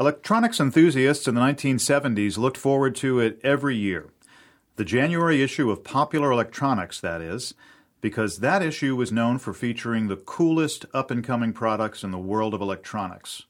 [0.00, 4.10] Electronics enthusiasts in the 1970s looked forward to it every year.
[4.76, 7.54] The January issue of Popular Electronics, that is,
[8.00, 12.18] because that issue was known for featuring the coolest up and coming products in the
[12.18, 13.42] world of electronics.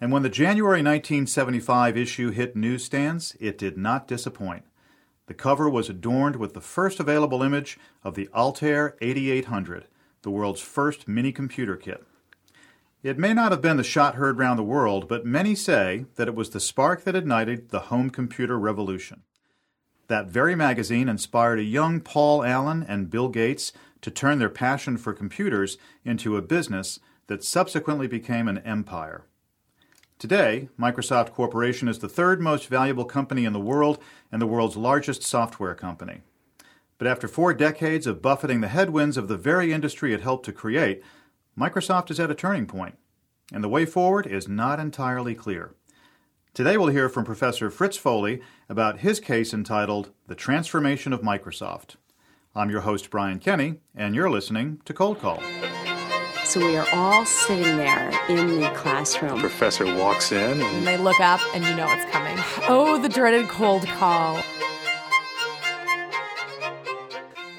[0.00, 4.64] And when the January 1975 issue hit newsstands, it did not disappoint.
[5.26, 9.86] The cover was adorned with the first available image of the Altair 8800,
[10.22, 12.04] the world's first mini computer kit.
[13.02, 16.28] It may not have been the shot heard round the world, but many say that
[16.28, 19.22] it was the spark that ignited the home computer revolution.
[20.08, 24.96] That very magazine inspired a young Paul Allen and Bill Gates to turn their passion
[24.96, 29.24] for computers into a business that subsequently became an empire.
[30.18, 33.98] Today, Microsoft Corporation is the third most valuable company in the world
[34.32, 36.22] and the world's largest software company.
[36.98, 40.52] But after four decades of buffeting the headwinds of the very industry it helped to
[40.52, 41.02] create,
[41.58, 42.98] Microsoft is at a turning point,
[43.50, 45.74] and the way forward is not entirely clear.
[46.52, 51.96] Today we'll hear from Professor Fritz Foley about his case entitled The Transformation of Microsoft.
[52.54, 55.42] I'm your host, Brian Kenny, and you're listening to Cold Call.
[56.44, 59.36] So we are all sitting there in the classroom.
[59.36, 62.36] The Professor walks in And and they look up and you know it's coming.
[62.68, 64.42] Oh, the dreaded cold call.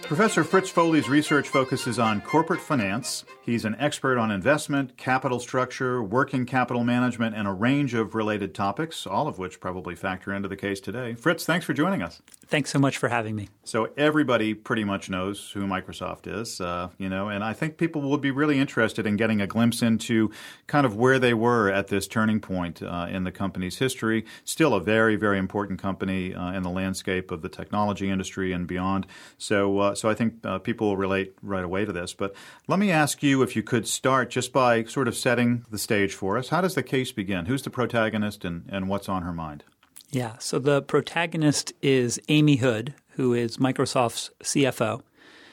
[0.08, 3.25] Professor Fritz Foley's research focuses on corporate finance.
[3.41, 8.55] He's an expert on investment, capital structure, working capital management, and a range of related
[8.55, 11.13] topics, all of which probably factor into the case today.
[11.13, 12.22] Fritz, thanks for joining us.
[12.48, 13.50] Thanks so much for having me.
[13.66, 18.02] So everybody pretty much knows who Microsoft is, uh, you know, and I think people
[18.09, 20.31] would be really interested in getting a glimpse into
[20.66, 24.25] kind of where they were at this turning point uh, in the company's history.
[24.45, 28.66] Still a very, very important company uh, in the landscape of the technology industry and
[28.66, 29.08] beyond.
[29.38, 32.14] So, uh, so I think uh, people will relate right away to this.
[32.14, 32.34] But
[32.68, 36.14] let me ask you if you could start just by sort of setting the stage
[36.14, 36.48] for us.
[36.48, 37.48] How does the case begin?
[37.48, 39.66] Who's the protagonist, and, and what's on her mind?
[40.09, 45.02] Yeah, so the protagonist is Amy Hood, who is Microsoft's CFO.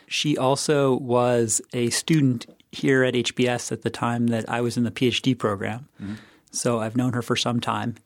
[0.06, 4.84] She also was a student here at HBS at the time that I was in
[4.84, 5.88] the PhD program.
[6.00, 6.14] Mm-hmm.
[6.50, 7.96] So I've known her for some time.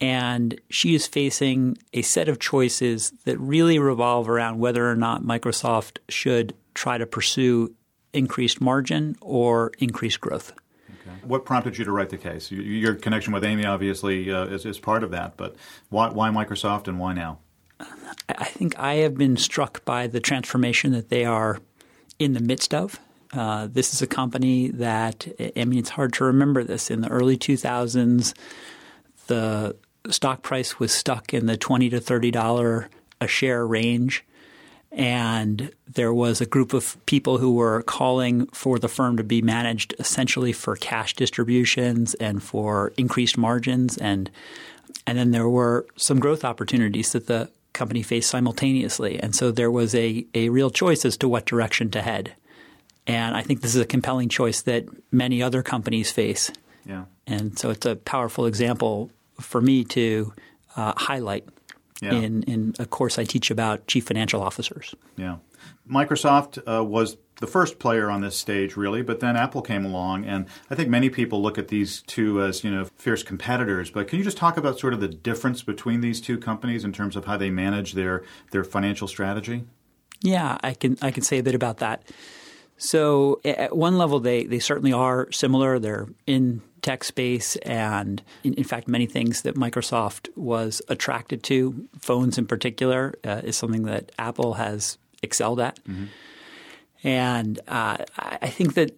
[0.00, 5.22] And she is facing a set of choices that really revolve around whether or not
[5.22, 7.74] Microsoft should try to pursue
[8.12, 10.52] increased margin or increased growth.
[11.22, 12.50] What prompted you to write the case?
[12.50, 15.56] Your connection with Amy obviously uh, is, is part of that, but
[15.88, 17.38] why, why Microsoft and why now?
[18.28, 21.58] I think I have been struck by the transformation that they are
[22.18, 23.00] in the midst of.
[23.32, 25.26] Uh, this is a company that,
[25.56, 26.90] I mean, it's hard to remember this.
[26.90, 28.34] In the early 2000s,
[29.28, 29.76] the
[30.08, 32.88] stock price was stuck in the 20 to $30
[33.20, 34.24] a share range.
[34.92, 39.40] And there was a group of people who were calling for the firm to be
[39.40, 43.96] managed essentially for cash distributions and for increased margins.
[43.98, 44.30] And,
[45.06, 49.20] and then there were some growth opportunities that the company faced simultaneously.
[49.20, 52.34] And so there was a, a real choice as to what direction to head.
[53.06, 56.50] And I think this is a compelling choice that many other companies face.
[56.84, 57.04] Yeah.
[57.26, 60.32] And so it's a powerful example for me to
[60.76, 61.44] uh, highlight
[62.00, 62.12] Yeah.
[62.12, 64.94] in, in a course I teach about chief financial officers.
[65.16, 65.36] Yeah.
[65.88, 70.24] Microsoft uh, was the first player on this stage, really, but then Apple came along,
[70.24, 73.90] and I think many people look at these two as you know fierce competitors.
[73.90, 76.92] But can you just talk about sort of the difference between these two companies in
[76.92, 78.22] terms of how they manage their
[78.52, 79.64] their financial strategy?
[80.20, 82.02] Yeah, I can I can say a bit about that.
[82.76, 85.78] So at one level, they they certainly are similar.
[85.78, 91.88] They're in tech space, and in, in fact, many things that Microsoft was attracted to,
[91.98, 95.78] phones in particular, uh, is something that Apple has excelled at.
[97.02, 98.92] And uh, I I think that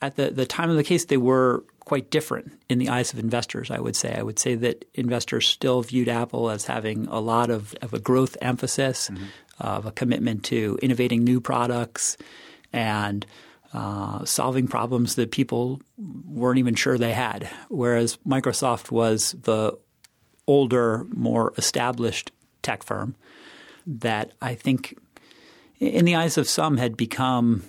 [0.00, 3.18] at the, the time of the case, they were quite different in the eyes of
[3.18, 4.14] investors, I would say.
[4.14, 7.98] I would say that investors still viewed Apple as having a lot of, of a
[7.98, 9.10] growth emphasis,
[9.58, 12.16] of a commitment to innovating new products
[12.72, 13.24] and
[13.78, 17.48] uh, solving problems that people weren't even sure they had.
[17.68, 19.78] Whereas Microsoft was the
[20.48, 23.14] older, more established tech firm
[23.86, 24.98] that I think,
[25.78, 27.62] in the eyes of some, had become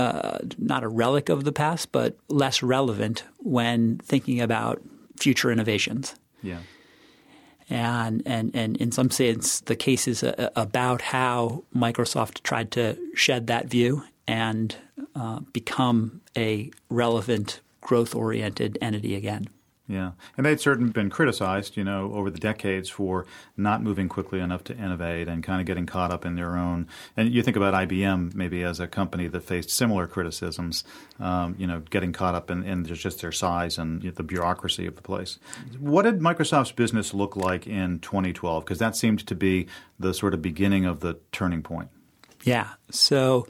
[0.00, 4.82] uh, not a relic of the past, but less relevant when thinking about
[5.20, 6.16] future innovations.
[6.42, 6.58] Yeah.
[7.70, 12.98] And, and, and in some sense, the case is uh, about how Microsoft tried to
[13.14, 14.76] shed that view and
[15.14, 19.48] uh, become a relevant, growth oriented entity again.
[19.86, 24.40] Yeah, and they'd certainly been criticized, you know, over the decades for not moving quickly
[24.40, 26.88] enough to innovate and kind of getting caught up in their own.
[27.18, 30.84] And you think about IBM maybe as a company that faced similar criticisms,
[31.20, 34.96] um, you know, getting caught up in, in just their size and the bureaucracy of
[34.96, 35.38] the place.
[35.78, 38.64] What did Microsoft's business look like in 2012?
[38.64, 39.66] Because that seemed to be
[39.98, 41.90] the sort of beginning of the turning point.
[42.42, 42.68] Yeah.
[42.90, 43.46] So,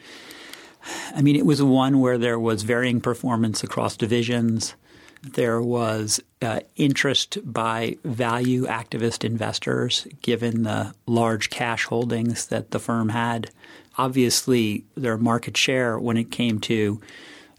[1.14, 4.74] I mean, it was one where there was varying performance across divisions
[5.32, 12.78] there was uh, interest by value activist investors given the large cash holdings that the
[12.78, 13.50] firm had.
[13.96, 17.00] Obviously, their market share when it came to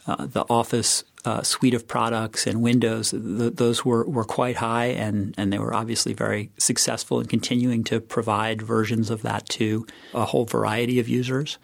[0.06, 4.88] uh, the Office uh, suite of products and Windows, th- those were, were quite high,
[4.88, 9.88] and, and they were obviously very successful in continuing to provide versions of that to
[10.14, 11.58] a whole variety of users.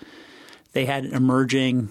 [0.74, 1.90] They had an emerging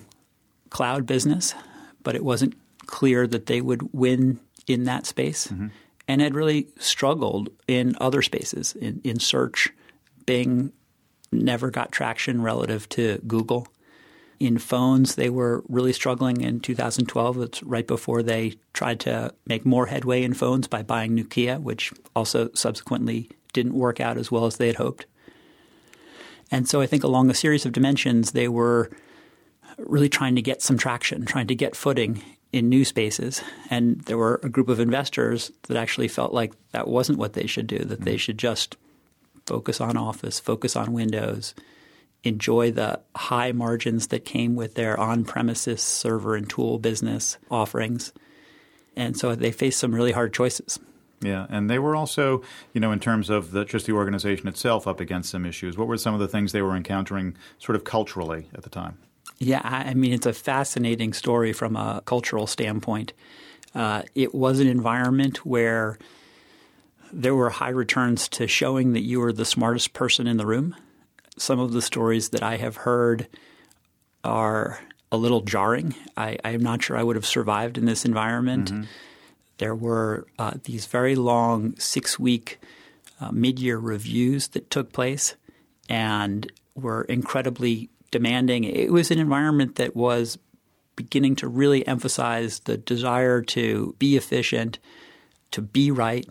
[0.70, 1.54] cloud business,
[2.02, 2.54] but it wasn't
[2.86, 5.68] clear that they would win in that space mm-hmm.
[6.08, 8.74] and had really struggled in other spaces.
[8.74, 9.68] In, in search,
[10.26, 10.72] Bing
[11.32, 13.66] never got traction relative to Google.
[14.38, 17.42] In phones, they were really struggling in 2012.
[17.42, 21.92] It's right before they tried to make more headway in phones by buying Nokia, which
[22.16, 25.04] also subsequently didn't work out as well as they had hoped.
[26.50, 28.90] And so I think along a series of dimensions, they were
[29.78, 33.42] really trying to get some traction, trying to get footing in new spaces.
[33.70, 37.46] And there were a group of investors that actually felt like that wasn't what they
[37.46, 38.04] should do, that mm-hmm.
[38.04, 38.76] they should just
[39.46, 41.54] focus on Office, focus on Windows,
[42.22, 48.12] enjoy the high margins that came with their on premises server and tool business offerings.
[48.96, 50.78] And so they faced some really hard choices.
[51.22, 54.86] Yeah, and they were also, you know, in terms of the, just the organization itself,
[54.86, 55.76] up against some issues.
[55.76, 58.96] What were some of the things they were encountering, sort of culturally, at the time?
[59.38, 63.12] Yeah, I mean, it's a fascinating story from a cultural standpoint.
[63.74, 65.98] Uh, it was an environment where
[67.12, 70.76] there were high returns to showing that you were the smartest person in the room.
[71.36, 73.28] Some of the stories that I have heard
[74.24, 74.80] are
[75.12, 75.94] a little jarring.
[76.16, 78.70] I, am not sure I would have survived in this environment.
[78.70, 78.82] Mm-hmm.
[79.60, 82.58] There were uh, these very long six week
[83.20, 85.36] uh, mid year reviews that took place
[85.86, 88.64] and were incredibly demanding.
[88.64, 90.38] It was an environment that was
[90.96, 94.78] beginning to really emphasize the desire to be efficient,
[95.50, 96.26] to be right.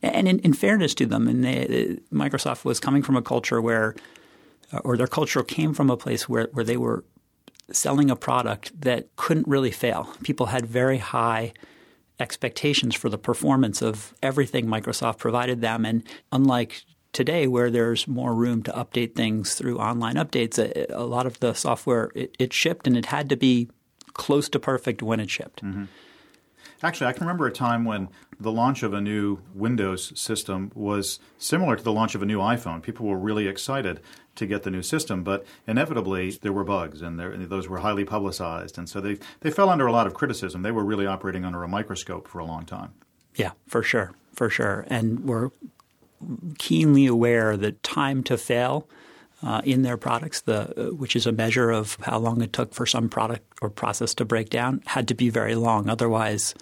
[0.00, 3.96] And in, in fairness to them, and they, Microsoft was coming from a culture where,
[4.84, 7.02] or their culture came from a place where, where they were
[7.72, 10.14] selling a product that couldn't really fail.
[10.22, 11.52] People had very high
[12.20, 15.84] expectations for the performance of everything Microsoft provided them.
[15.84, 16.82] And unlike
[17.12, 21.40] today where there's more room to update things through online updates, a, a lot of
[21.40, 23.68] the software it, it, shipped and it had to be
[24.12, 25.64] close to perfect when it shipped.
[25.64, 25.84] Mm-hmm.
[26.82, 28.08] Actually, I can remember a time when
[28.38, 32.38] the launch of a new Windows system was similar to the launch of a new
[32.38, 32.82] iPhone.
[32.82, 34.00] People were really excited
[34.36, 38.04] to get the new system, but inevitably there were bugs, and there, those were highly
[38.04, 40.62] publicized, and so they they fell under a lot of criticism.
[40.62, 42.92] They were really operating under a microscope for a long time.
[43.34, 45.50] Yeah, for sure, for sure, and we're
[46.58, 48.88] keenly aware that time to fail
[49.42, 52.74] uh, in their products, the, uh, which is a measure of how long it took
[52.74, 55.88] for some product or process to break down, had to be very long.
[55.88, 56.54] Otherwise,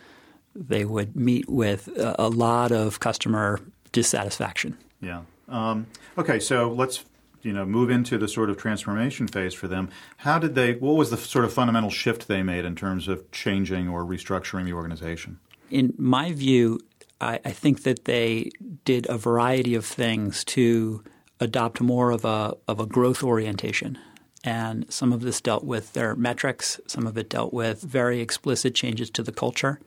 [0.54, 3.60] they would meet with a, a lot of customer
[3.92, 4.76] dissatisfaction.
[5.00, 5.22] Yeah.
[5.48, 5.86] Um,
[6.16, 7.04] okay, so let's
[7.42, 9.90] you know move into the sort of transformation phase for them.
[10.18, 10.74] How did they?
[10.74, 14.64] What was the sort of fundamental shift they made in terms of changing or restructuring
[14.64, 15.38] the organization?
[15.70, 16.80] In my view,
[17.20, 18.50] I, I think that they
[18.84, 21.02] did a variety of things to
[21.40, 23.98] adopt more of a of a growth orientation.
[24.44, 28.74] And some of this dealt with their metrics, some of it dealt with very explicit
[28.74, 29.80] changes to the culture.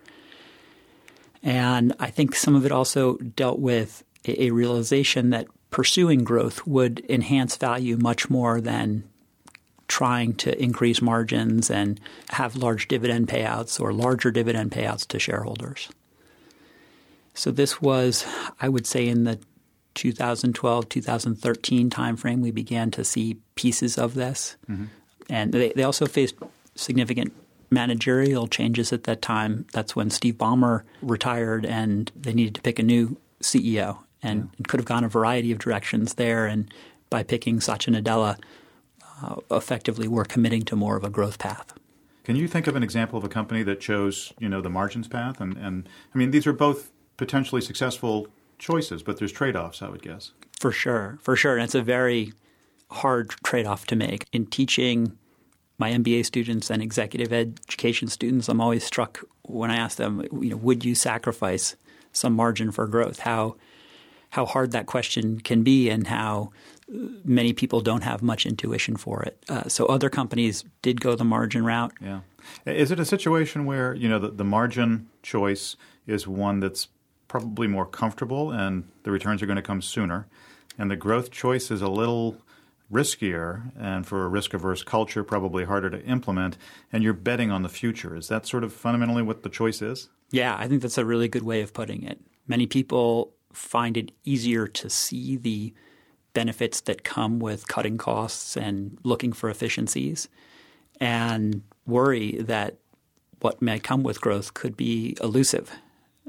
[1.41, 6.67] And I think some of it also dealt with a, a realization that pursuing growth
[6.67, 9.03] would enhance value much more than
[9.87, 15.89] trying to increase margins and have large dividend payouts or larger dividend payouts to shareholders.
[17.33, 18.25] So this was,
[18.59, 19.39] I would say, in the
[19.95, 24.55] 2012 2013 timeframe, we began to see pieces of this.
[24.69, 24.85] Mm-hmm.
[25.29, 26.35] And they, they also faced
[26.75, 27.33] significant
[27.69, 29.65] managerial changes at that time.
[29.71, 34.65] That's when Steve Ballmer retired and they needed to pick a new CEO and yeah.
[34.67, 36.45] could have gone a variety of directions there.
[36.45, 36.71] And
[37.09, 38.37] by picking Satya Nadella,
[39.23, 41.73] uh, effectively we're committing to more of a growth path.
[42.23, 45.07] Can you think of an example of a company that chose, you know, the margins
[45.07, 45.41] path?
[45.41, 48.27] And, and I mean, these are both potentially successful
[48.61, 50.31] choices, but there's trade offs, I would guess.
[50.59, 51.55] For sure, for sure.
[51.55, 52.31] And it's a very
[52.91, 54.25] hard trade off to make.
[54.31, 55.17] In teaching
[55.77, 60.51] my MBA students and executive education students, I'm always struck when I ask them, you
[60.51, 61.75] know, would you sacrifice
[62.13, 63.19] some margin for growth?
[63.19, 63.55] How
[64.29, 66.51] how hard that question can be, and how
[67.25, 69.43] many people don't have much intuition for it.
[69.49, 71.93] Uh, so other companies did go the margin route.
[71.99, 72.21] Yeah.
[72.65, 75.75] Is it a situation where you know the, the margin choice
[76.07, 76.87] is one that's
[77.31, 80.27] probably more comfortable and the returns are going to come sooner,
[80.77, 82.35] and the growth choice is a little
[82.91, 86.57] riskier and for a risk averse culture probably harder to implement
[86.91, 88.17] and you're betting on the future.
[88.17, 90.09] Is that sort of fundamentally what the choice is?
[90.31, 92.19] Yeah i think that's a really good way of putting it.
[92.47, 95.73] Many people find it easier to see the
[96.33, 100.27] benefits that come with cutting costs and looking for efficiencies
[100.99, 102.75] and worry that
[103.39, 105.71] what may come with growth could be elusive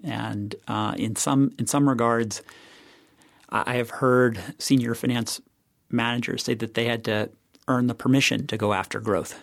[0.03, 2.43] and uh, in some in some regards
[3.53, 5.41] I have heard senior finance
[5.91, 7.31] managers say that they had to
[7.69, 9.39] earn the permission to go after growth.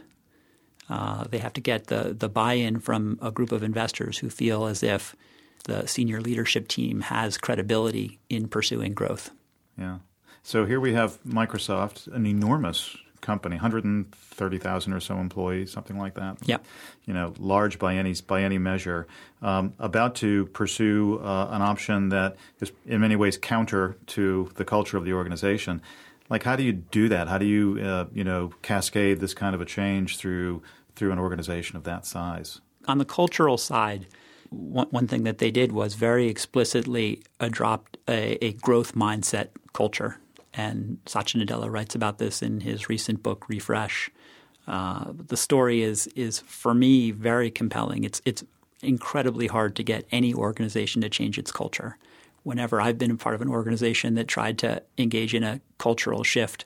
[0.90, 4.30] Uh, they have to get the, the buy in from a group of investors who
[4.30, 5.16] feel as if
[5.66, 9.30] the senior leadership team has credibility in pursuing growth.
[9.78, 10.00] Yeah.
[10.42, 16.38] So here we have Microsoft, an enormous company, 130,000 or so employees, something like that.
[16.46, 16.58] Yeah.
[17.06, 19.08] You know, large by any by any measure,
[19.42, 24.66] um, about to pursue uh, an option that is in many ways counter to the
[24.66, 25.82] culture of the organization.
[26.30, 27.28] Like, how do you do that?
[27.28, 30.62] How do you, uh, you know, cascade this kind of a change through
[30.96, 32.62] through an organization of that size?
[32.88, 34.08] On the cultural side,
[34.50, 40.18] one, one thing that they did was very explicitly adopt a, a growth mindset culture.
[40.60, 44.12] And Satya Nadella writes about this in his recent book, Refresh.
[44.68, 48.04] Uh, the story is is for me very compelling.
[48.04, 48.44] It's it's
[48.82, 51.98] incredibly hard to get any organization to change its culture
[52.44, 56.24] whenever I've been a part of an organization that tried to engage in a cultural
[56.24, 56.66] shift,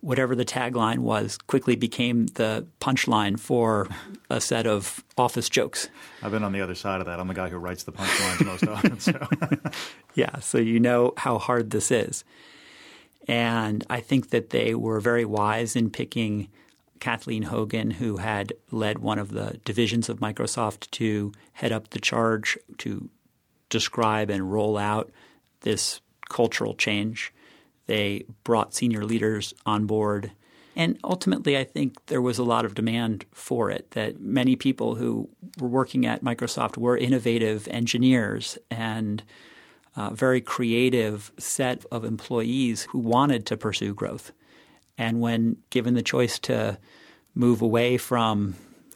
[0.00, 3.88] whatever the tagline was quickly became the punchline for
[4.30, 5.88] a set of office jokes.
[6.22, 7.18] I've been on the other side of that.
[7.18, 9.00] I'm the guy who writes the punchlines most often.
[9.00, 9.28] So.
[10.14, 12.24] yeah, so you know how hard this is.
[13.28, 16.48] And I think that they were very wise in picking
[17.00, 22.00] Kathleen Hogan, who had led one of the divisions of Microsoft to head up the
[22.00, 23.10] charge to
[23.68, 25.10] describe and roll out
[25.60, 27.32] this cultural change.
[27.86, 30.32] They brought senior leaders on board.
[30.74, 34.96] And ultimately, I think there was a lot of demand for it, that many people
[34.96, 35.28] who
[35.58, 39.22] were working at Microsoft were innovative engineers and
[39.96, 44.32] a very creative set of employees who wanted to pursue growth.
[44.98, 46.78] And when given the choice to
[47.34, 48.54] move away from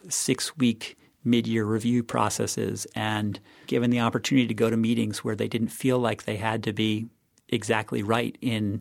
[0.09, 5.37] six week mid year review processes and given the opportunity to go to meetings where
[5.37, 7.07] they didn't feel like they had to be
[7.49, 8.81] exactly right in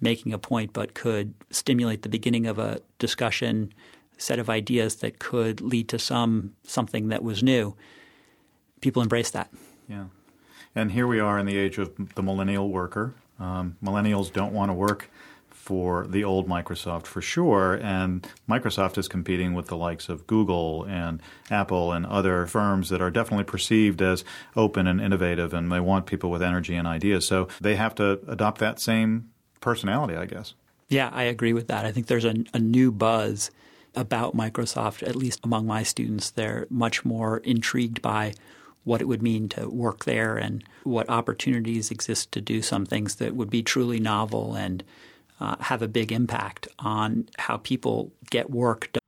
[0.00, 3.72] making a point, but could stimulate the beginning of a discussion,
[4.18, 7.74] set of ideas that could lead to some something that was new.
[8.80, 9.50] People embrace that.
[9.88, 10.06] Yeah.
[10.74, 13.14] And here we are in the age of the millennial worker.
[13.38, 15.10] Um, millennials don't want to work
[15.48, 17.74] for the old Microsoft for sure.
[17.74, 23.00] And Microsoft is competing with the likes of Google and Apple and other firms that
[23.00, 24.24] are definitely perceived as
[24.56, 27.26] open and innovative and they want people with energy and ideas.
[27.26, 30.54] So they have to adopt that same personality, I guess.
[30.88, 31.84] Yeah, I agree with that.
[31.84, 33.50] I think there's a, a new buzz
[33.94, 36.30] about Microsoft, at least among my students.
[36.30, 38.34] They're much more intrigued by
[38.84, 43.16] what it would mean to work there and what opportunities exist to do some things
[43.16, 44.82] that would be truly novel and
[45.40, 49.00] uh, have a big impact on how people get work done.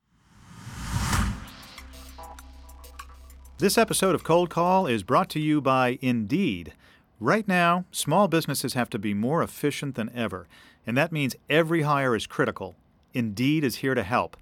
[3.59, 6.73] This episode of Cold Call is brought to you by Indeed.
[7.19, 10.47] Right now, small businesses have to be more efficient than ever,
[10.85, 12.75] and that means every hire is critical.
[13.13, 14.35] Indeed is here to help.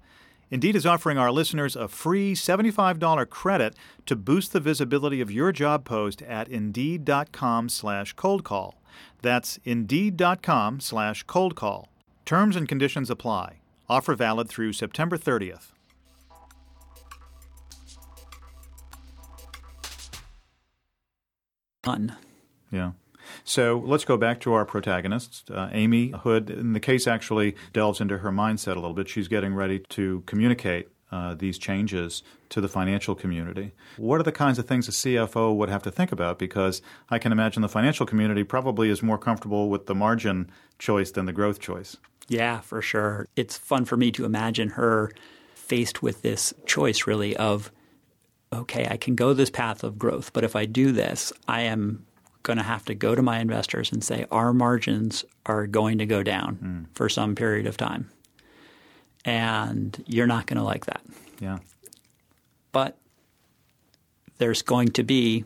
[0.52, 5.50] Indeed is offering our listeners a free $75 credit to boost the visibility of your
[5.50, 8.74] job post at Indeed.com slash coldcall.
[9.22, 11.88] That's indeed.com slash cold call.
[12.26, 13.60] Terms and conditions apply.
[13.88, 15.72] Offer valid through September 30th.
[21.82, 22.16] Done.
[22.70, 22.92] Yeah.
[23.44, 25.44] So let's go back to our protagonists.
[25.50, 29.08] Uh, Amy Hood, and the case actually delves into her mindset a little bit.
[29.08, 33.72] She's getting ready to communicate uh, these changes to the financial community.
[33.98, 36.38] What are the kinds of things a CFO would have to think about?
[36.38, 41.10] Because I can imagine the financial community probably is more comfortable with the margin choice
[41.10, 41.96] than the growth choice.
[42.28, 43.28] Yeah, for sure.
[43.36, 45.12] It's fun for me to imagine her
[45.54, 47.70] faced with this choice, really, of
[48.52, 52.04] okay, I can go this path of growth, but if I do this, I am
[52.42, 56.06] going to have to go to my investors and say our margins are going to
[56.06, 56.96] go down mm.
[56.96, 58.10] for some period of time
[59.24, 61.02] and you're not going to like that.
[61.40, 61.58] Yeah.
[62.72, 62.98] But
[64.38, 65.44] there's going to be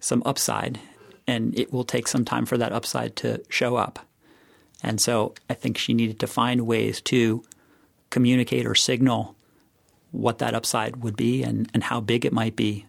[0.00, 0.80] some upside,
[1.26, 3.98] and it will take some time for that upside to show up.
[4.82, 7.42] And so I think she needed to find ways to
[8.10, 9.36] communicate or signal
[10.12, 12.86] what that upside would be and, and how big it might be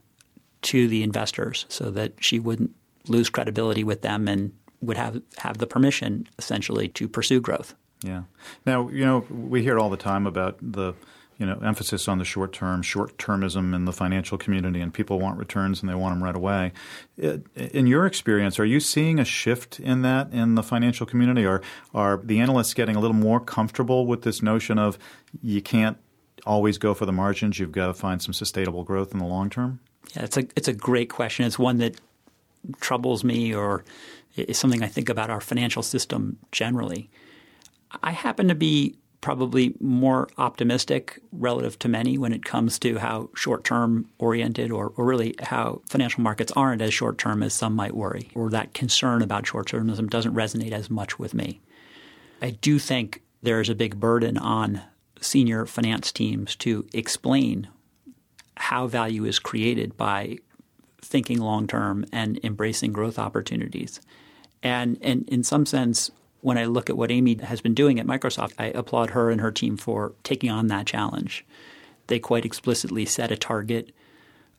[0.62, 2.76] to the investors so that she wouldn't
[3.08, 7.74] lose credibility with them and would have, have the permission essentially to pursue growth.
[8.04, 8.24] Yeah.
[8.66, 10.94] Now, you know, we hear all the time about the
[11.38, 15.20] you know, emphasis on the short term, short termism in the financial community, and people
[15.20, 16.72] want returns and they want them right away.
[17.56, 21.46] In your experience, are you seeing a shift in that in the financial community?
[21.46, 21.62] Or
[21.94, 24.98] are the analysts getting a little more comfortable with this notion of
[25.42, 25.98] you can't
[26.46, 29.50] always go for the margins, you've got to find some sustainable growth in the long
[29.50, 29.80] term?
[30.16, 31.46] Yeah, it's a it's a great question.
[31.46, 32.00] It's one that
[32.80, 33.84] troubles me or
[34.36, 37.10] is something I think about our financial system generally.
[38.04, 43.30] I happen to be probably more optimistic relative to many when it comes to how
[43.36, 47.76] short term oriented or, or, really how financial markets aren't as short term as some
[47.76, 51.60] might worry, or that concern about short termism doesn't resonate as much with me.
[52.42, 54.82] I do think there is a big burden on
[55.20, 57.68] senior finance teams to explain
[58.56, 60.38] how value is created by
[61.02, 64.02] thinking long term and embracing growth opportunities.
[64.64, 66.12] And, and in some sense,
[66.42, 69.42] when I look at what Amy has been doing at Microsoft, I applaud her and
[69.42, 71.46] her team for taking on that challenge.
[72.08, 73.92] They quite explicitly set a target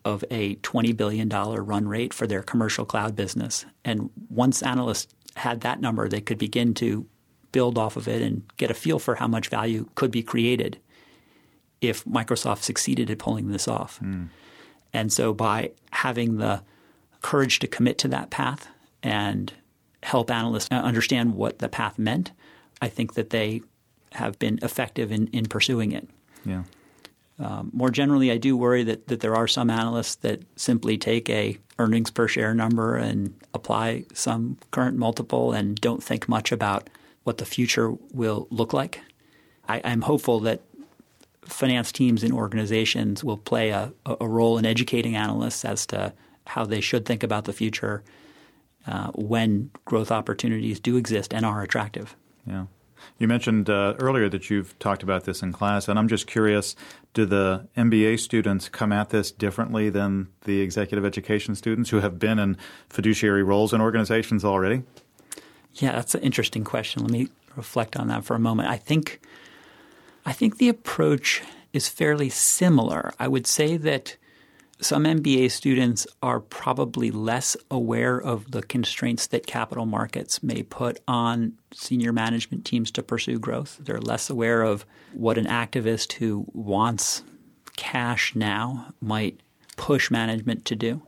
[0.05, 3.65] of a $20 billion run rate for their commercial cloud business.
[3.85, 7.07] And once analysts had that number, they could begin to
[7.53, 10.79] build off of it and get a feel for how much value could be created
[11.81, 14.01] if Microsoft succeeded at pulling this off.
[14.01, 14.29] Mm.
[14.93, 16.63] And so by having the
[17.23, 18.69] courage to commit to that path
[19.03, 19.53] and
[20.03, 22.33] help analysts understand what the path meant,
[22.81, 23.63] I think that they
[24.13, 26.09] have been effective in, in pursuing it.
[26.45, 26.63] Yeah.
[27.39, 31.31] Um, more generally, I do worry that, that there are some analysts that simply take
[31.31, 36.91] a earnings per share number and apply some current multiple and don't think much about
[37.23, 39.01] what the future will look like.
[39.69, 40.63] I, am hopeful that
[41.49, 46.13] finance teams and organizations will play a, a, role in educating analysts as to
[46.47, 48.03] how they should think about the future
[48.87, 52.17] uh, when growth opportunities do exist and are attractive.
[52.47, 52.67] Yeah.
[53.19, 56.75] You mentioned uh, earlier that you've talked about this in class, and I'm just curious
[57.15, 62.19] do the MBA students come at this differently than the executive education students who have
[62.19, 62.57] been in
[62.89, 64.83] fiduciary roles in organizations already?
[65.75, 67.03] Yeah, that's an interesting question.
[67.03, 68.69] Let me reflect on that for a moment.
[68.69, 69.21] I think
[70.29, 73.15] I think the approach is fairly similar.
[73.19, 74.19] I would say that
[74.79, 81.01] some MBA students are probably less aware of the constraints that capital markets may put
[81.09, 83.79] on senior management teams to pursue growth.
[83.81, 87.23] They're less aware of what an activist who wants
[87.77, 89.41] cash now might
[89.79, 91.01] push management to do.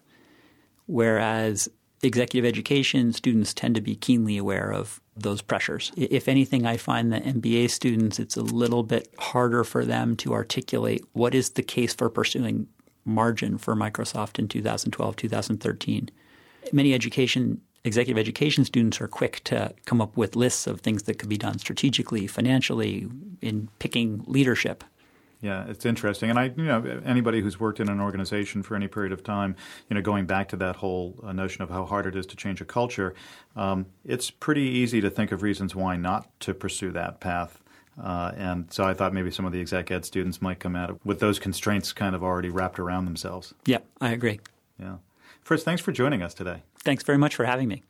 [0.86, 1.68] Whereas
[2.02, 5.92] executive education students tend to be keenly aware of those pressures.
[5.96, 10.32] If anything, I find that MBA students, it's a little bit harder for them to
[10.32, 12.66] articulate what is the case for pursuing
[13.04, 16.10] margin for Microsoft in 2012, 2013.
[16.72, 21.18] Many education executive education students are quick to come up with lists of things that
[21.18, 23.08] could be done strategically, financially,
[23.40, 24.84] in picking leadership.
[25.40, 28.88] Yeah, it's interesting, and I, you know, anybody who's worked in an organization for any
[28.88, 29.56] period of time,
[29.88, 32.36] you know, going back to that whole uh, notion of how hard it is to
[32.36, 33.14] change a culture,
[33.56, 37.62] um, it's pretty easy to think of reasons why not to pursue that path.
[38.02, 40.90] Uh, and so I thought maybe some of the exec ed students might come at
[40.90, 43.54] it with those constraints kind of already wrapped around themselves.
[43.66, 44.40] Yeah, I agree.
[44.78, 44.96] Yeah.
[45.42, 46.62] Fritz, thanks for joining us today.
[46.82, 47.82] Thanks very much for having me.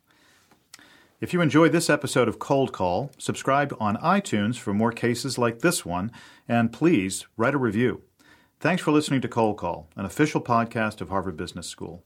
[1.21, 5.59] If you enjoyed this episode of Cold Call, subscribe on iTunes for more cases like
[5.59, 6.11] this one,
[6.47, 8.01] and please write a review.
[8.59, 12.03] Thanks for listening to Cold Call, an official podcast of Harvard Business School.